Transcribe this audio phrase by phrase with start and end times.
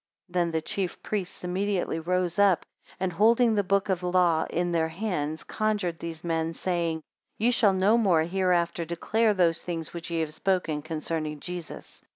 [0.33, 2.65] 25 Then the chief priests immediately rose up,
[2.99, 7.03] and holding the book of the law in their hands, conjured these men, saying,
[7.37, 12.01] Ye shall no more hereafter declare those things which ye have spoken concerning Jesus.